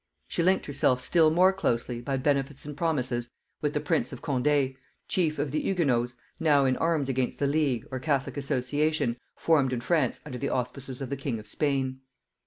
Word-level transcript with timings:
She 0.27 0.41
linked 0.41 0.65
herself 0.65 0.99
still 0.99 1.29
more 1.29 1.53
closely, 1.53 2.01
by 2.01 2.17
benefits 2.17 2.65
and 2.65 2.75
promises, 2.75 3.29
with 3.61 3.73
the 3.75 3.79
prince 3.79 4.11
of 4.11 4.19
Condé, 4.23 4.75
chief 5.07 5.37
of 5.37 5.51
the 5.51 5.61
Hugonots 5.61 6.15
now 6.39 6.65
in 6.65 6.75
arms 6.77 7.07
against 7.07 7.37
the 7.37 7.45
League, 7.45 7.85
or 7.91 7.99
Catholic 7.99 8.35
association, 8.35 9.17
formed 9.35 9.71
in 9.73 9.79
France 9.81 10.19
under 10.25 10.39
the 10.39 10.49
auspices 10.49 11.01
of 11.01 11.11
the 11.11 11.17
king 11.17 11.37
of 11.37 11.45
Spain. 11.45 11.99